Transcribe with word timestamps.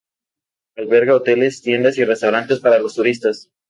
Alberga 0.77 1.13
hoteles, 1.15 1.61
tiendas 1.61 1.99
y 1.99 2.05
restaurantes 2.05 2.59
para 2.59 2.79
los 2.79 2.95
turistas. 2.95 3.51